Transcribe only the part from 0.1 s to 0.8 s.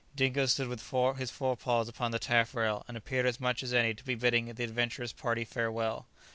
Dingo stood with